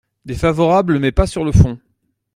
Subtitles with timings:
[0.25, 1.77] Défavorable, mais pas sur le fond.